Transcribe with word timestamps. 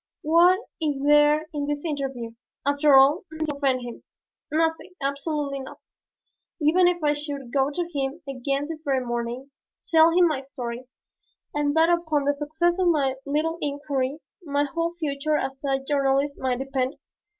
What 0.23 0.61
is 0.81 0.99
there 1.05 1.47
in 1.53 1.67
this 1.67 1.85
interview, 1.85 2.31
after 2.65 2.95
all, 2.95 3.23
to 3.37 3.55
offend 3.55 3.81
him? 3.83 4.01
Nothing, 4.51 4.93
absolutely 4.99 5.59
nothing. 5.59 5.83
Even 6.59 6.87
if 6.87 7.03
I 7.03 7.13
should 7.13 7.53
go 7.53 7.69
to 7.69 7.87
him 7.93 8.19
again 8.27 8.67
this 8.67 8.81
very 8.81 9.05
morning, 9.05 9.51
tell 9.91 10.09
him 10.09 10.25
my 10.27 10.41
story 10.41 10.87
and 11.53 11.75
that 11.77 11.89
upon 11.89 12.25
the 12.25 12.33
success 12.33 12.79
of 12.79 12.87
my 12.87 13.13
little 13.27 13.59
inquiry 13.61 14.17
my 14.43 14.63
whole 14.63 14.95
future 14.95 15.37
as 15.37 15.63
a 15.63 15.77
journalist 15.77 16.35
might 16.39 16.57
depend? 16.57 16.95